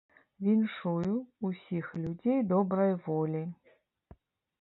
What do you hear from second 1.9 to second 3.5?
людзей добрай волі!